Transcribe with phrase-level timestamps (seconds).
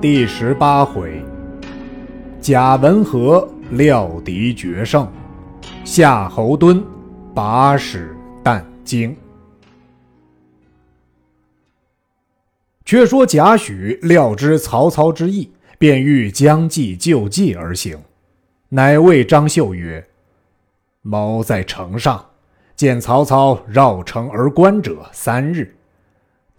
[0.00, 1.22] 第十八回，
[2.40, 5.06] 贾文和料敌决胜，
[5.84, 6.82] 夏侯惇
[7.34, 9.14] 把使但惊。
[12.86, 17.98] 却说贾诩料知曹操之意，便欲将计就计而行，
[18.70, 20.02] 乃谓张绣曰
[21.02, 22.24] ：“某在城上
[22.74, 25.76] 见曹操绕城而观者三日。”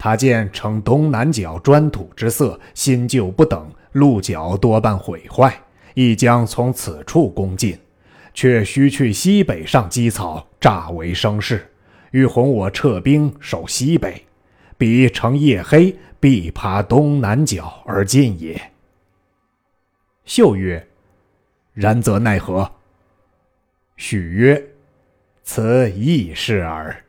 [0.04, 5.56] 他见城东南角砖土之色新旧不等，鹿角多半毁坏，
[5.94, 7.78] 亦将从此处攻进，
[8.34, 11.70] 却须去西北上积草，诈为声势，
[12.10, 14.20] 欲哄我撤兵守西北。
[14.76, 18.60] 彼乘夜黑，必爬东南角而进也。
[20.24, 20.84] 秀曰
[21.74, 22.68] ：“然则奈何？”
[23.96, 24.60] 许曰
[25.44, 27.04] ：“此易事耳。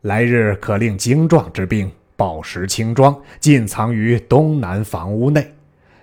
[0.00, 5.54] 来日可令精壮之兵。”宝石轻装，尽藏于东南房屋内，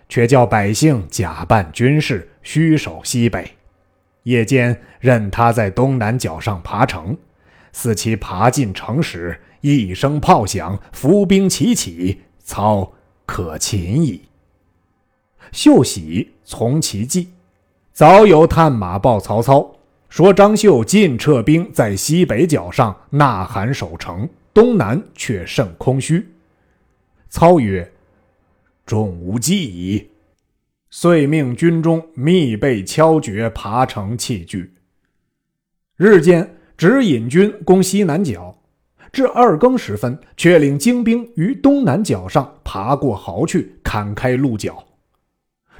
[0.08, 3.52] 却叫百姓假扮军士，虚守西北。
[4.23, 7.17] 夜间任他在东南角上爬城，
[7.73, 12.94] 似其爬进城时，一声炮响，伏兵齐起，操
[13.26, 14.22] 可擒矣。
[15.52, 17.28] 秀喜从其计，
[17.92, 19.70] 早有探马报曹操，
[20.08, 24.30] 说张绣尽撤兵在西北角上呐喊守城。
[24.56, 26.25] 东南却甚空虚。
[27.28, 27.92] 操曰
[28.88, 30.08] ：“众无计矣。”
[30.89, 34.72] 遂命军中密备敲决、爬城器具。
[35.98, 38.58] 日间只引军攻西南角，
[39.11, 44.81] 至二更时分，却领精兵于东南角上爬过壕去，砍开鹿角。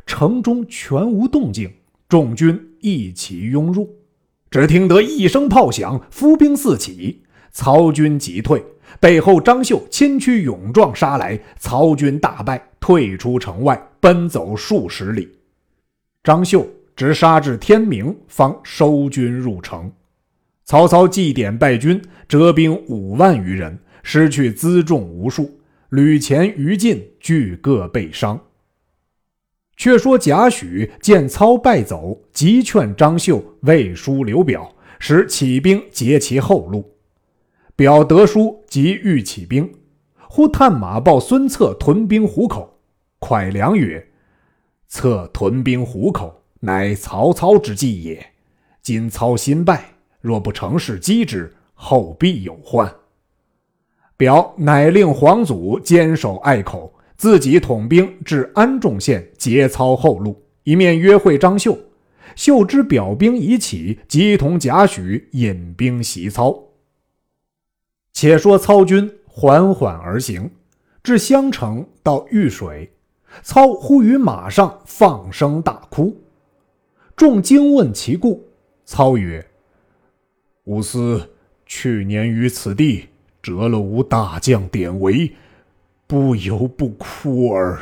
[0.06, 1.72] 城中全无动静，
[2.10, 3.90] 众军一齐拥入。
[4.52, 7.22] 只听得一声炮响，伏兵四起。
[7.56, 8.62] 曹军急退，
[9.00, 15.30] 背后张绣亲驱勇壮杀来，曹军大败，退出城外，奔走数十里。
[16.22, 19.90] 张绣直杀至天明，方收军入城。
[20.66, 25.58] 曹操祭典败军，折兵五万余人，失去辎重无数，
[25.88, 28.38] 旅前余禁，俱各被伤。
[29.78, 34.70] 却说贾诩见操败走，急劝张绣魏书刘表，
[35.00, 36.92] 使起兵截其后路。
[37.76, 39.70] 表得书，即欲起兵。
[40.30, 42.80] 忽探马报孙策屯兵虎口。
[43.20, 44.06] 蒯良曰
[44.88, 48.26] ：“策屯兵虎口，乃曹操之计也。
[48.82, 49.84] 今操新败，
[50.22, 52.90] 若不乘势击之，后必有患。”
[54.16, 61.78] 表乃令黄祖坚守隘口，自己统兵至安众县截操后路，一面约会张绣。
[62.38, 66.58] 绣知表兵已起，即同贾诩引兵袭操。
[68.16, 70.50] 且说操军缓缓而行，
[71.04, 72.90] 至襄城到遇水，
[73.44, 76.16] 操忽于马上放声大哭。
[77.14, 78.42] 众惊问其故，
[78.86, 79.46] 操曰
[80.64, 81.30] ：“吾思
[81.66, 83.04] 去年于此地
[83.42, 85.30] 折了吾大将典韦，
[86.08, 87.78] 不由不哭耳。”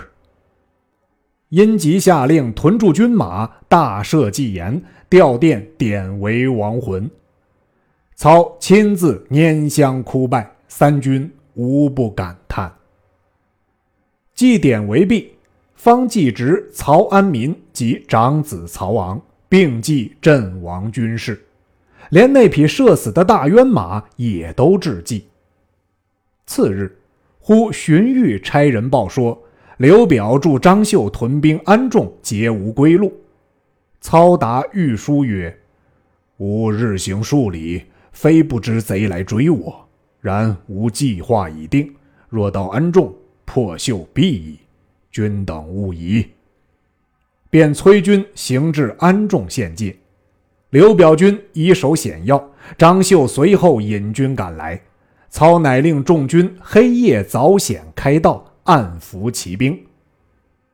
[1.50, 7.08] 因即下令屯驻军马，大赦祭言，吊奠典韦亡魂。
[8.24, 12.74] 操亲自拈香哭拜，三军无不感叹。
[14.34, 15.34] 祭典为毕，
[15.76, 21.46] 方祭侄曹安民及长子曹昂，并祭阵亡军士，
[22.12, 25.28] 连那匹射死的大渊马也都致祭。
[26.46, 26.98] 次日，
[27.42, 29.38] 忽荀彧差人报说，
[29.76, 33.12] 刘表助张绣屯兵安众，皆无归路。
[34.00, 35.60] 操答御书曰
[36.40, 39.85] ：“吾日行数里。”非不知贼来追我，
[40.22, 41.94] 然吾计划已定。
[42.29, 43.13] 若到安众，
[43.44, 44.57] 破秀必矣。
[45.12, 46.25] 君等勿疑。
[47.50, 49.96] 便催军行至安众县界。
[50.72, 54.81] 刘表军以守险要，张绣随后引军赶来。
[55.30, 59.80] 操乃令众军黑夜凿险开道，暗伏骑兵。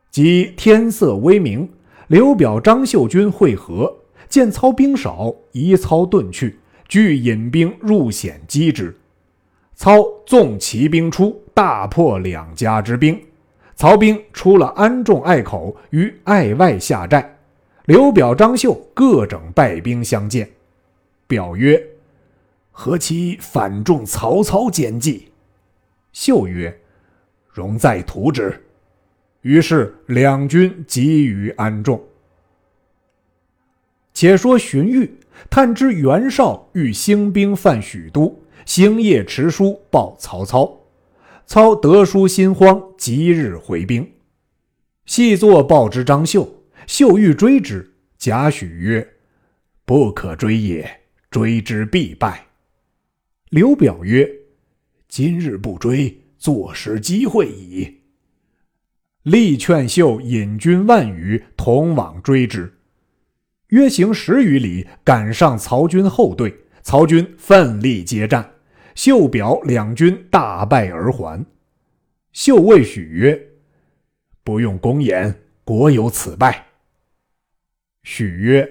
[0.09, 1.67] 及天色微明，
[2.07, 3.93] 刘表、张绣军会合，
[4.29, 6.59] 见操兵少，移操遁去。
[6.89, 8.93] 俱引兵入险击之，
[9.75, 13.17] 操纵骑兵出，大破两家之兵。
[13.75, 17.37] 曹兵出了安众隘口，于隘外下寨。
[17.85, 20.49] 刘表、张绣各整败兵相见。
[21.27, 21.81] 表曰
[22.71, 25.31] ：“何其反中曹操奸计？”
[26.11, 26.75] 绣曰
[27.47, 28.61] ：“容再图之。”
[29.41, 32.03] 于是两军集于安众。
[34.13, 35.09] 且说荀彧。
[35.49, 40.75] 探知袁绍欲兴兵犯许都，星夜持书报曹操。
[41.45, 44.07] 操得书心慌，即日回兵。
[45.05, 47.91] 细作报之张绣，绣欲追之。
[48.19, 49.15] 贾诩曰
[49.85, 51.01] ：“不可追也，
[51.31, 52.45] 追之必败。”
[53.49, 54.29] 刘表曰
[55.09, 58.01] ：“今日不追，坐失机会矣。”
[59.23, 62.71] 力劝绣引军万余，同往追之。
[63.69, 66.55] 约行十余里，赶上曹军后队。
[66.81, 68.53] 曹军奋力接战，
[68.95, 71.45] 绣表两军大败而还。
[72.31, 73.49] 绣谓许曰
[74.43, 76.65] ：“不用公言，国有此败。”
[78.03, 78.67] 许曰：“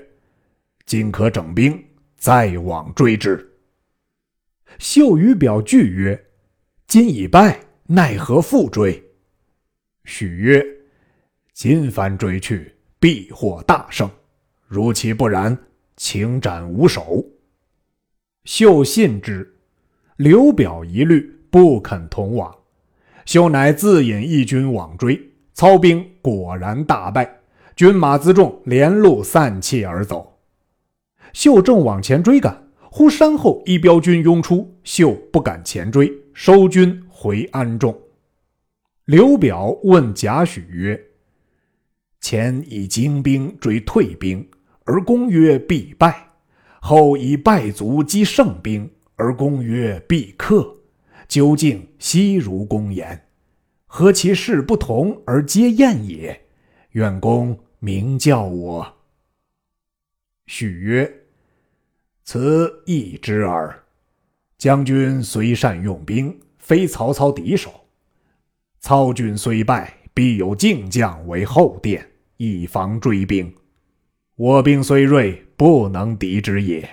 [0.86, 1.84] 今可整兵，
[2.16, 3.52] 再往追之。”
[4.80, 6.26] 秀与表惧曰
[6.88, 9.00] ：“今已败，奈何复追？”
[10.04, 10.66] 许曰
[11.52, 14.10] ：“今番追去，必获大胜。
[14.68, 15.58] 如其不然，
[15.96, 17.24] 请斩无首。”
[18.44, 19.56] 秀信之。
[20.16, 22.54] 刘表疑虑，不肯同往。
[23.24, 27.40] 秀乃自引一军往追，操兵果然大败。
[27.76, 30.40] 军马辎重连路散弃而走。
[31.32, 37.96] 秀正往前追赶，忽山后一彪军拥出，秀不敢前追，收军回安众。
[39.04, 41.00] 刘表问贾诩曰
[42.20, 44.44] ：“前以精兵追退兵，
[44.88, 46.10] 而公曰必败；
[46.80, 50.74] 后以败卒击胜兵，而公曰必克。
[51.28, 53.28] 究竟悉如公言，
[53.86, 56.48] 何其事不同而皆验也？
[56.92, 58.96] 愿公。”明教我。
[60.46, 61.08] 许曰
[62.24, 63.84] ：“此易之耳。
[64.56, 67.70] 将军虽善用兵，非曹操敌手。
[68.80, 72.04] 操军虽败，必有劲将为后殿，
[72.38, 73.54] 以防追兵。
[74.38, 76.88] 我兵虽锐，不能敌之也，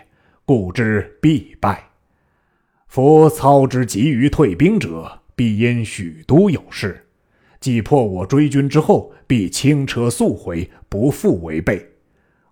[0.46, 1.92] 故之必败。
[2.88, 7.06] 夫操之急于退兵者，必因许都有事。”
[7.62, 11.88] 既破我追军之后，必轻车速回，不复违背。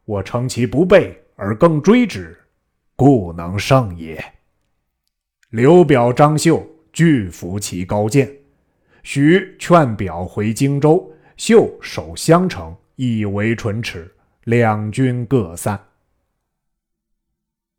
[0.06, 2.38] 我乘其不备而更追之，
[2.96, 4.24] 故能胜也。
[5.50, 8.32] 刘表、张绣俱服其高见。
[9.02, 14.08] 许劝表回荆州，绣守襄城，以为唇齿。
[14.46, 15.80] 两军各散。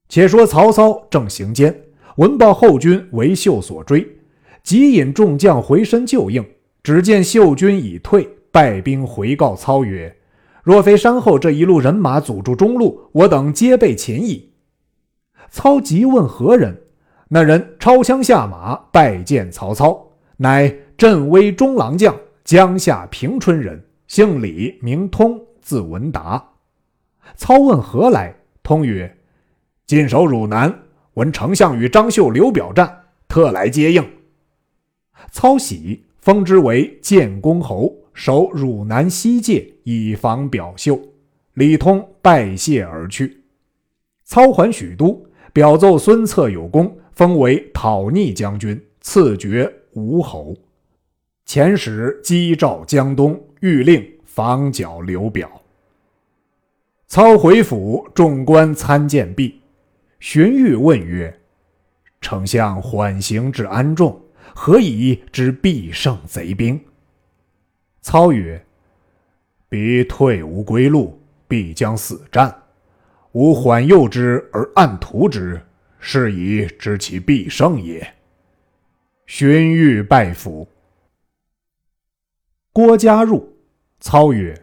[0.08, 1.75] 且说曹操正行间，
[2.16, 4.06] 闻报后军为秀所追，
[4.62, 6.44] 急引众将回身救应。
[6.82, 10.14] 只见秀军已退，败兵回告操曰
[10.62, 14.52] ：“若非山后这一路人马阻住中路，我等皆被擒矣。”
[15.50, 16.78] 操急问何人，
[17.28, 20.06] 那人抄枪下马拜见曹操，
[20.37, 22.14] 乃镇威中郎将
[22.44, 26.54] 江夏平春人，姓李，名通，字文达。
[27.37, 29.17] 操问何来，通曰
[29.87, 30.82] ：“进守汝南，
[31.15, 34.05] 闻丞相与张绣、刘表战，特来接应。”
[35.31, 36.05] 操喜。
[36.25, 40.99] 封之为建功侯，守汝南西界，以防表秀。
[41.53, 43.44] 李通拜谢而去。
[44.25, 45.23] 操还许都，
[45.53, 50.56] 表奏孙策有功，封为讨逆将军，赐爵吴侯。
[51.47, 55.61] 遣使击赵江东，欲令防剿刘表。
[57.06, 59.61] 操回府，众官参见毕。
[60.21, 61.41] 荀彧问曰
[62.21, 64.21] ：“丞相缓行至安众。”
[64.56, 66.81] 何以知必胜贼兵？
[68.00, 68.64] 操曰
[69.69, 72.62] ：“彼退无归路，必将死战。
[73.33, 75.61] 吾缓诱之而暗图之，
[75.99, 78.14] 是以知其必胜也。”
[79.26, 80.69] 荀彧拜服。
[82.73, 83.57] 郭嘉入，
[83.99, 84.57] 操曰：“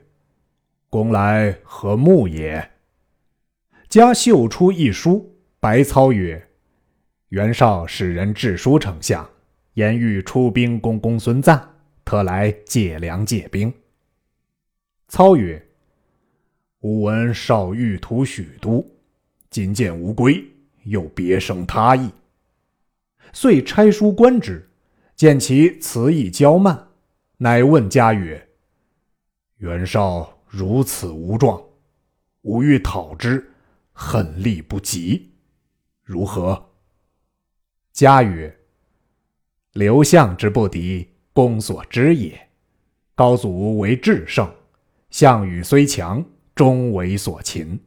[0.92, 2.70] 公来何目也？”
[3.90, 6.50] 嘉绣出一书，白操曰
[7.30, 9.28] ：“袁绍使人致书丞相。”
[9.76, 11.58] 言欲出兵攻公孙瓒，
[12.04, 13.74] 特来借粮借兵。
[15.08, 15.66] 操曰
[16.82, 18.86] ：“吾闻少欲图许都，
[19.50, 20.46] 今见无归，
[20.84, 22.12] 又别生他意。”
[23.32, 24.70] 遂差书观之，
[25.16, 26.90] 见其辞意骄慢，
[27.38, 28.46] 乃问家曰
[29.60, 31.64] ：“袁绍如此无状，
[32.42, 33.54] 吾欲讨之，
[33.94, 35.32] 恨力不及，
[36.04, 36.72] 如何？”
[37.94, 38.54] 家曰：
[39.72, 42.50] 刘项之不敌，公所知也。
[43.16, 44.54] 高祖为智胜，
[45.10, 46.22] 项羽虽强，
[46.54, 47.80] 终为所擒。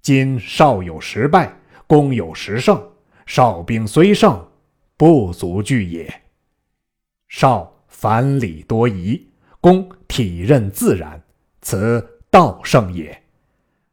[0.00, 1.52] 今少有十败，
[1.88, 2.80] 公有十胜，
[3.26, 4.48] 少兵虽胜，
[4.96, 6.22] 不足惧也。
[7.26, 9.28] 少反礼多疑，
[9.60, 11.20] 公体任自然，
[11.62, 13.22] 此道胜也。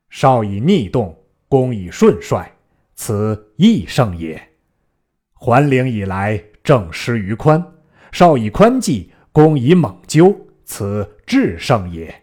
[0.09, 2.51] 少以逆动，公以顺率，
[2.95, 4.41] 此义胜也。
[5.33, 6.43] 桓陵以来。
[6.61, 7.65] 正失于宽，
[8.11, 10.35] 少以宽济，公以猛究，
[10.65, 12.13] 此至圣也。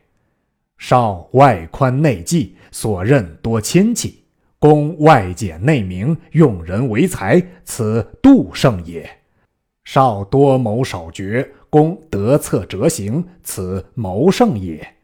[0.78, 4.22] 少外宽内忌，所任多亲戚，
[4.60, 9.08] 公外简内明，用人为才，此度圣也。
[9.84, 14.95] 少多谋少决，公得策折行，此谋圣也。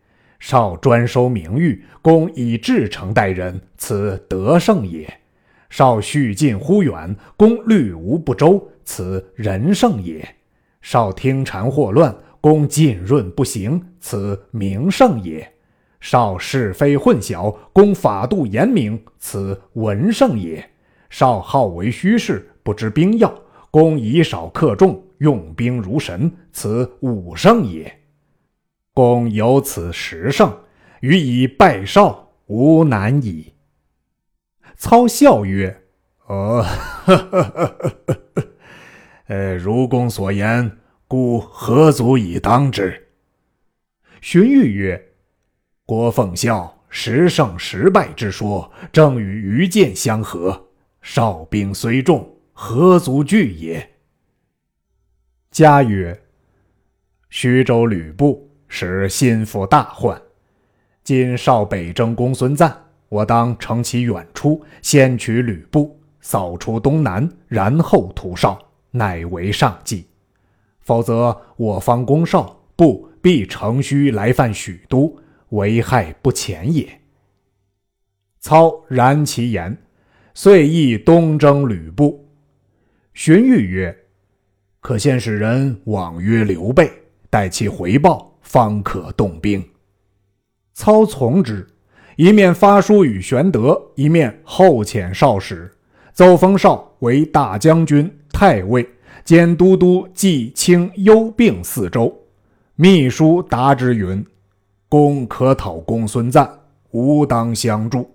[0.43, 5.07] 少专收名誉，公以至诚待人，此德胜也；
[5.71, 10.21] 少恤近忽远，公虑无不周，此仁胜也；
[10.83, 15.47] 少听谗惑乱，公浸润不行，此名胜也；
[16.01, 20.61] 少是非混淆，公法度严明，此文胜也；
[21.09, 23.33] 少好为虚事，不知兵要，
[23.71, 28.02] 公以少克众，用兵如神，此武胜也。
[28.95, 30.65] 公有此十胜，
[31.01, 33.55] 予以拜少，无难矣。
[34.77, 35.85] 操笑曰
[36.29, 36.63] ：“哦，
[39.29, 43.09] 呃，如公所言，故何足以当之？”
[44.21, 45.13] 荀彧曰
[45.87, 50.69] ：“郭奉孝十胜十败之说，正与愚见相合。
[51.01, 53.91] 少兵虽众，何足惧也？”
[55.51, 56.23] 嘉曰
[57.31, 60.19] ：“徐州吕布。”使心腹大患，
[61.05, 62.75] 今少北征公孙瓒，
[63.11, 68.59] 我当乘其远出，先取吕布，扫除东南，然后屠少，
[68.91, 70.07] 乃为上计。
[70.81, 75.19] 否则，我方攻少，不必乘虚来犯许都，
[75.51, 76.89] 危害不浅也。
[78.41, 79.77] 操然其言，
[80.33, 82.27] 遂意东征吕布。
[83.13, 83.95] 荀彧曰
[84.81, 86.91] ：“可先使人往约刘备，
[87.29, 89.67] 待其回报。”方可动兵。
[90.75, 91.67] 操从之，
[92.17, 95.73] 一面发书与玄德，一面后遣少使，
[96.13, 98.87] 奏封少为大将军、太尉，
[99.25, 102.15] 兼都督冀、青、幽并四州。
[102.75, 104.23] 秘书答之云
[104.87, 106.47] ：“公可讨公孙瓒，
[106.91, 108.15] 吾当相助。”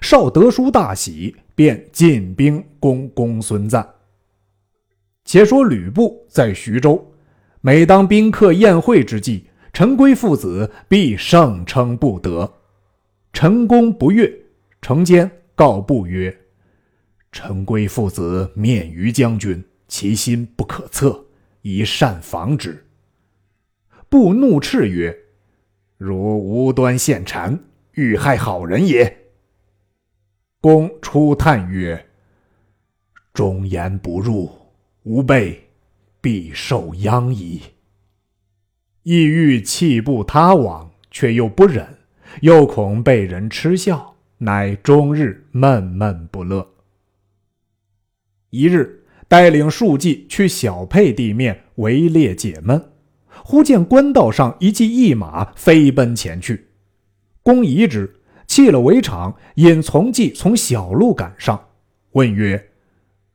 [0.00, 3.86] 少得书大喜，便进兵攻公孙瓒。
[5.26, 7.06] 且说吕布在徐州。
[7.66, 12.60] 每当宾客宴会之际，陈规父子必盛称不得。
[13.32, 14.30] 陈公不悦，
[14.82, 16.42] 成间告布曰
[17.32, 21.24] ：“陈规父子面于将军，其心不可测，
[21.62, 22.84] 宜善防之。”
[24.10, 25.16] 布怒斥曰
[25.96, 27.58] ：“如无端献谗，
[27.92, 29.10] 欲害好人也。”
[30.60, 32.10] 公出叹曰
[33.32, 34.50] ：“忠言不入，
[35.04, 35.58] 吾辈。”
[36.24, 37.60] 必受殃矣。
[39.02, 41.86] 意欲弃步他往，却又不忍，
[42.40, 46.66] 又恐被人嗤笑，乃终日闷闷不乐。
[48.48, 52.82] 一日，带领数骑去小沛地面围猎解闷，
[53.44, 56.68] 忽见官道上一骑一马飞奔前去，
[57.42, 58.10] 公疑之，
[58.46, 61.68] 弃了围场，引从骑从小路赶上，
[62.12, 62.70] 问曰：“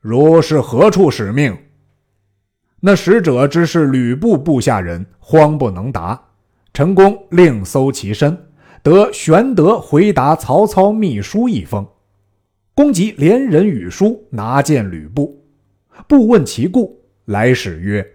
[0.01, 1.55] 如是何处使命？”
[2.81, 6.19] 那使者只是吕布部下人，慌不能答。
[6.73, 8.37] 陈宫另搜其身，
[8.81, 11.85] 得玄德回答曹操密书一封。
[12.73, 15.43] 公即连人与书拿见吕布，
[16.07, 18.07] 不问其故，来使曰：“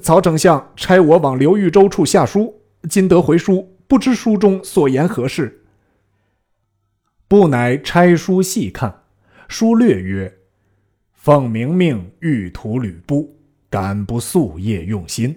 [0.00, 2.54] 曹丞相差我往刘豫州处下书，
[2.88, 5.60] 今得回书，不知书中所言何事。”
[7.28, 9.02] 不乃拆书细看，
[9.48, 10.32] 书略曰
[11.12, 13.33] ：“奉明命欲屠吕布。”
[13.74, 15.36] 敢不夙夜用心，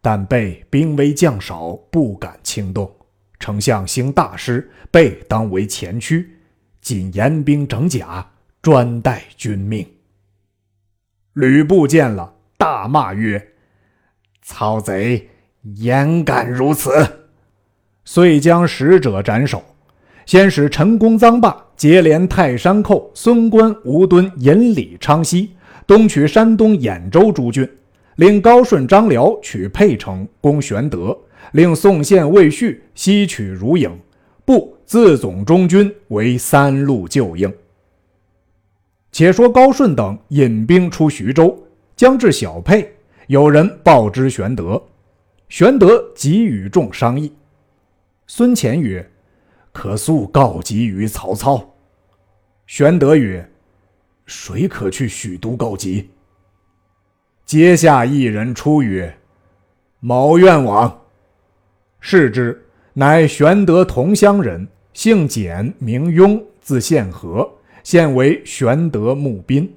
[0.00, 2.90] 但被兵微将少，不敢轻动。
[3.38, 6.34] 丞相兴大师，备当为前驱，
[6.80, 8.26] 仅严兵整甲，
[8.62, 9.86] 专待君命。
[11.34, 13.48] 吕布见了，大骂曰
[14.40, 15.28] ：“曹贼，
[15.74, 16.90] 焉敢如此！”
[18.06, 19.62] 遂将使者斩首。
[20.24, 25.50] 先使陈宫、臧霸结连泰山寇孙关、吴敦、引李、昌西。
[25.88, 27.66] 东取山东兖州诸郡，
[28.16, 31.18] 令高顺、张辽取沛城攻玄德，
[31.52, 33.92] 令宋宪、魏续西取汝颍，
[34.44, 37.50] 不自总中军为三路救应。
[39.12, 41.58] 且说高顺等引兵出徐州，
[41.96, 42.94] 将至小沛，
[43.28, 44.82] 有人报知玄德，
[45.48, 47.32] 玄德即与众商议。
[48.26, 49.10] 孙乾曰
[49.72, 51.66] ：“可速告急于曹操。”
[52.68, 53.50] 玄德曰。
[54.28, 56.10] 谁可去许都告急？
[57.46, 59.18] 阶下一人出曰
[60.00, 61.00] ：“某愿往。”
[61.98, 67.50] 视之，乃玄德同乡人，姓简，名雍，字宪和，
[67.82, 69.74] 现为玄德募宾。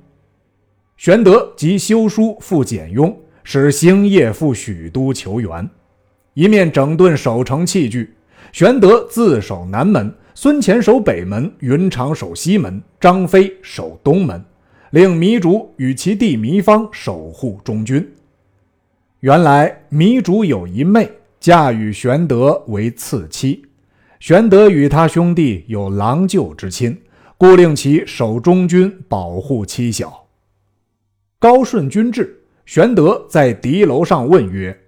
[0.98, 5.68] 玄德即修书复简雍，使星夜赴许都求援。
[6.34, 8.14] 一面整顿守城器具。
[8.52, 14.44] 玄德自守南门，孙乾守北门，云长守西门，张飞守东门，
[14.92, 18.16] 令糜竺与其弟糜芳守护中军。
[19.20, 21.10] 原来糜竺有一妹，
[21.40, 23.64] 嫁与玄德为次妻。
[24.20, 26.98] 玄德与他兄弟有郎舅之亲，
[27.38, 30.28] 故令其守中军，保护妻小。
[31.40, 34.80] 高顺军至，玄德在敌楼上问曰：“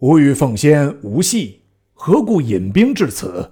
[0.00, 1.60] 吾与奉先无隙。”
[1.92, 3.50] 何故引兵至此？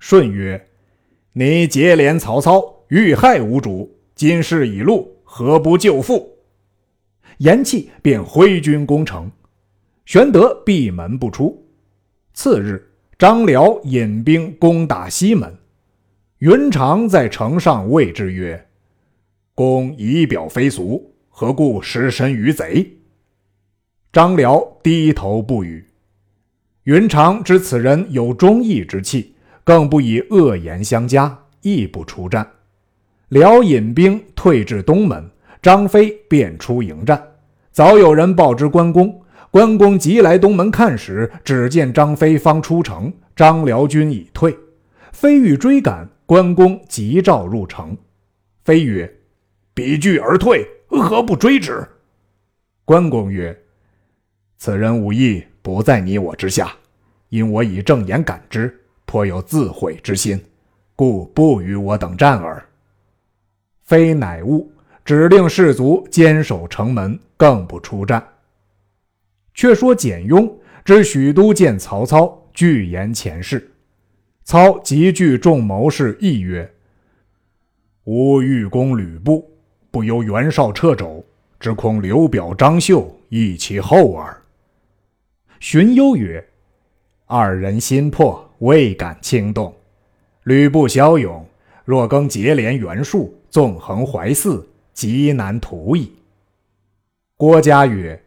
[0.00, 0.68] 舜曰
[1.34, 6.38] ：“你结连曹操，欲害吾主，今事已露，何不救父？”
[7.38, 9.30] 言讫，便挥军攻城。
[10.06, 11.66] 玄德闭门不出。
[12.32, 15.56] 次日，张辽引兵攻打西门。
[16.38, 18.68] 云长在城上谓之曰
[19.54, 22.88] ：“公仪表非俗，何故失身于贼？”
[24.12, 25.84] 张辽低头不语。
[26.84, 29.34] 云长知此人有忠义之气，
[29.68, 32.50] 更不以恶言相加，亦不出战。
[33.28, 37.22] 辽引兵退至东门，张飞便出迎战。
[37.70, 39.20] 早有人报知关公，
[39.50, 44.56] 关公急来东门看时，只见张飞方出城，张辽军已退。
[45.12, 47.94] 飞欲追赶，关公急召入城。
[48.64, 49.18] 飞曰
[49.74, 51.86] ：“彼惧而退，何不追之？”
[52.86, 53.54] 关公曰：
[54.56, 56.72] 此人武艺不在你我之下，
[57.28, 58.77] 因我以正眼感之，
[59.08, 60.38] 颇有自毁之心，
[60.94, 62.62] 故不与我等战耳。
[63.82, 64.70] 非乃悟，
[65.02, 68.22] 指令士卒坚守城门，更不出战。
[69.54, 73.72] 却说简雍知许都见曹操，具言前事。
[74.44, 76.70] 操急聚众谋士，议曰
[78.04, 79.50] ：“吾欲攻吕布，
[79.90, 81.24] 不由袁绍掣肘，
[81.58, 84.36] 只恐刘表、张绣易其后耳。”
[85.60, 86.46] 荀攸曰
[87.24, 89.74] ：“二人心魄未敢轻动。
[90.44, 91.46] 吕布骁勇，
[91.84, 96.12] 若更结连袁术，纵横淮泗，极难图矣。”
[97.36, 98.20] 郭嘉曰：“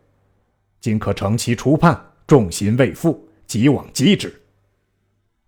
[0.80, 4.34] 今可乘其初叛，众心未复，即往击之。”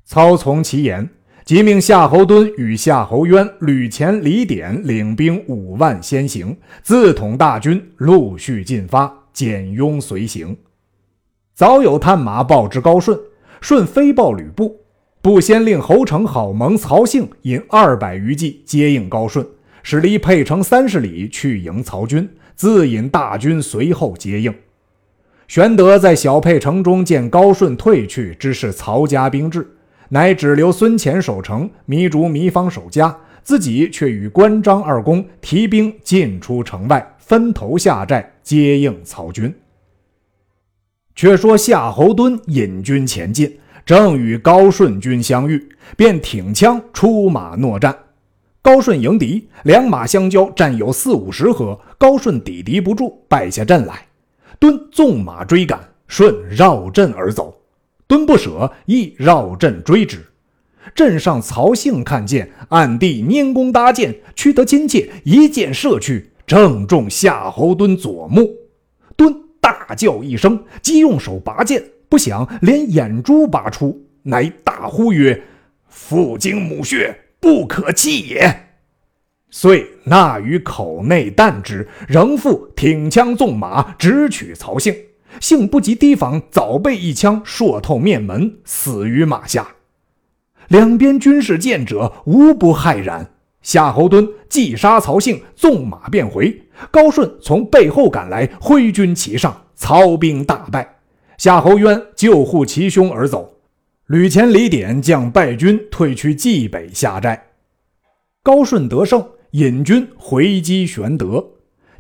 [0.04, 1.10] 操从其言，
[1.46, 10.56] 即命夏侯惇与夏侯渊、吕虔、李典领兵五万先行，自统大军陆续进发，简雍随行。
[11.54, 13.18] 早有探马报知高顺，
[13.64, 14.82] 顺飞报吕布，
[15.22, 19.48] 布先令侯成、郝萌、曹性引二百余骑接应高顺，
[19.84, 24.54] 使离沛城三十里去迎曹军，自引大军随后接应。
[25.48, 29.66] 玄德在小沛城中见高顺退去，知是曹家兵至，
[30.10, 39.56] 乃只留孙乾守城，糜竺、糜芳守家，自己却与关张二公提兵进出城外，分头下寨接应曹军。
[41.16, 47.96] 却说夏侯惇引军前进，正与高顺军相遇，便挺枪出马搦战。
[48.62, 54.08] 高顺迎敌，两马相交，战有四五十合，高顺抵敌不住，败下阵来。
[54.60, 57.54] 惇纵马追赶，顺绕阵而走。
[58.08, 60.26] 惇不舍，亦绕阵追之。
[60.96, 68.50] 阵上曹性看见，暗地拈弓搭箭，屈得亲切，一箭射去，正中夏侯惇左目。
[69.16, 69.43] 惇。
[69.64, 75.42] 大叫一声，即用手拔剑，不想连眼珠拔出，乃大呼曰
[75.88, 78.68] ：“父精母血，不可弃也！”
[79.50, 84.94] 遂纳于口内啖之，仍复挺枪纵马，直取曹性。
[85.40, 89.76] 幸不及提防，早被一枪硕透面门，死于马下。
[90.68, 93.33] 两边军士见者，无不骇然。
[93.64, 96.62] 夏侯惇既杀曹性，纵马便回。
[96.92, 100.98] 高顺从背后赶来，挥军齐上，曹兵大败。
[101.38, 103.52] 夏侯渊救护其兄而走。
[104.08, 107.42] 吕虔、李典将败军退去冀北下寨。
[108.44, 111.44] 高顺得胜，引军回击玄德。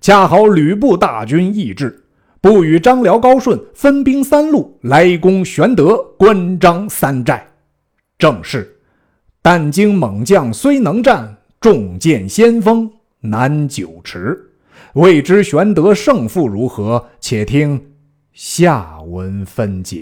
[0.01, 2.03] 恰好吕布大军亦至，
[2.41, 7.47] 不与张辽、高顺分兵三路来攻玄德、关张三寨。
[8.17, 8.79] 正是：
[9.41, 14.37] 但经猛将虽能战，重剑先锋难久持。
[14.95, 17.07] 未知玄德胜负如何？
[17.21, 17.81] 且听
[18.33, 20.01] 下文分解。